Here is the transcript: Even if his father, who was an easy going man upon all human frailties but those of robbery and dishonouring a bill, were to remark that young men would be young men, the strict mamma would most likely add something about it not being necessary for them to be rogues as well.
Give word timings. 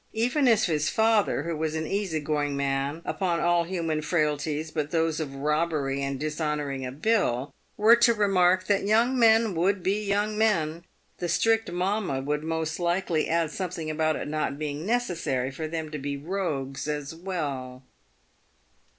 Even 0.13 0.47
if 0.47 0.63
his 0.65 0.89
father, 0.89 1.43
who 1.43 1.55
was 1.55 1.75
an 1.75 1.85
easy 1.85 2.19
going 2.19 2.57
man 2.57 3.03
upon 3.05 3.39
all 3.39 3.65
human 3.65 4.01
frailties 4.01 4.71
but 4.71 4.89
those 4.89 5.19
of 5.19 5.35
robbery 5.35 6.01
and 6.01 6.19
dishonouring 6.19 6.83
a 6.83 6.91
bill, 6.91 7.53
were 7.77 7.95
to 7.95 8.15
remark 8.15 8.65
that 8.65 8.81
young 8.83 9.15
men 9.19 9.53
would 9.53 9.83
be 9.83 10.03
young 10.03 10.35
men, 10.35 10.85
the 11.19 11.29
strict 11.29 11.71
mamma 11.71 12.19
would 12.19 12.41
most 12.43 12.79
likely 12.79 13.29
add 13.29 13.51
something 13.51 13.91
about 13.91 14.15
it 14.15 14.27
not 14.27 14.57
being 14.57 14.87
necessary 14.87 15.51
for 15.51 15.67
them 15.67 15.91
to 15.91 15.99
be 15.99 16.17
rogues 16.17 16.87
as 16.87 17.13
well. 17.13 17.83